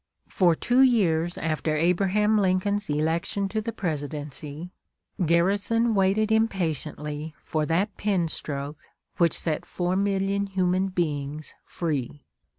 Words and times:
For 0.29 0.55
two 0.55 0.81
years 0.81 1.37
after 1.37 1.77
Abraham 1.77 2.39
Lincoln's 2.39 2.89
election 2.89 3.47
to 3.49 3.61
the 3.61 3.71
Presidency, 3.71 4.71
Garrison 5.23 5.93
waited 5.93 6.31
impatiently 6.31 7.35
for 7.43 7.67
that 7.67 7.97
pen 7.97 8.27
stroke 8.27 8.79
which 9.17 9.37
set 9.39 9.63
four 9.63 9.95
million 9.95 10.47
human 10.47 10.87
beings 10.87 11.53
free. 11.65 12.23